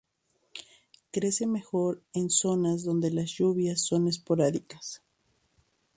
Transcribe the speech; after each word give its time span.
Crece 1.11 1.45
mejor 1.45 2.01
en 2.15 2.31
zonas 2.31 2.83
donde 2.83 3.11
las 3.11 3.29
lluvias 3.29 3.81
son 3.81 4.07
esporádicas. 4.07 5.03